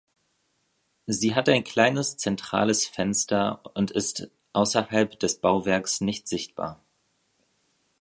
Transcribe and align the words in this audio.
Sie 1.05 1.35
hat 1.35 1.47
ein 1.47 1.63
kleines 1.63 2.17
zentrales 2.17 2.87
Fenster 2.87 3.61
und 3.77 3.91
ist 3.91 4.31
außerhalb 4.51 5.19
des 5.19 5.37
Bauwerks 5.41 6.01
nicht 6.01 6.27
sichtbar. 6.27 6.83